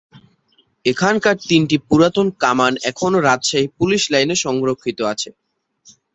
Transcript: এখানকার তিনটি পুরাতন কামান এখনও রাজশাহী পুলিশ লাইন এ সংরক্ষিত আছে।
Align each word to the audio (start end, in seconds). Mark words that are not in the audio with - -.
এখানকার 0.85 1.35
তিনটি 1.49 1.77
পুরাতন 1.87 2.27
কামান 2.41 2.73
এখনও 2.91 3.19
রাজশাহী 3.21 3.67
পুলিশ 3.77 4.01
লাইন 4.13 4.29
এ 4.29 4.45
সংরক্ষিত 4.45 4.99
আছে। 5.11 5.29